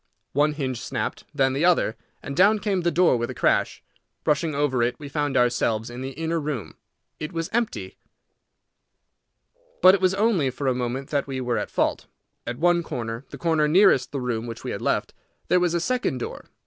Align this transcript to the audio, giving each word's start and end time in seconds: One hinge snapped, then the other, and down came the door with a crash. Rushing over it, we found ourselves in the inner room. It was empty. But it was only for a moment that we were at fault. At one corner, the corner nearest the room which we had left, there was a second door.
One 0.33 0.53
hinge 0.53 0.81
snapped, 0.81 1.25
then 1.31 1.53
the 1.53 1.63
other, 1.63 1.95
and 2.23 2.35
down 2.35 2.57
came 2.57 2.81
the 2.81 2.89
door 2.89 3.17
with 3.17 3.29
a 3.29 3.35
crash. 3.35 3.83
Rushing 4.25 4.55
over 4.55 4.81
it, 4.81 4.97
we 4.97 5.07
found 5.07 5.37
ourselves 5.37 5.91
in 5.91 6.01
the 6.01 6.13
inner 6.13 6.39
room. 6.39 6.75
It 7.19 7.31
was 7.31 7.51
empty. 7.53 7.99
But 9.79 9.93
it 9.93 10.01
was 10.01 10.15
only 10.15 10.49
for 10.49 10.65
a 10.65 10.73
moment 10.73 11.11
that 11.11 11.27
we 11.27 11.39
were 11.39 11.59
at 11.59 11.69
fault. 11.69 12.07
At 12.47 12.57
one 12.57 12.81
corner, 12.81 13.25
the 13.29 13.37
corner 13.37 13.67
nearest 13.67 14.11
the 14.11 14.19
room 14.19 14.47
which 14.47 14.63
we 14.63 14.71
had 14.71 14.81
left, 14.81 15.13
there 15.49 15.59
was 15.59 15.75
a 15.75 15.79
second 15.79 16.17
door. 16.17 16.45